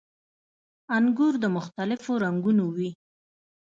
•انګور 0.97 1.33
د 1.43 1.45
مختلفو 1.57 2.11
رنګونو 2.25 2.65
وي. 2.75 2.89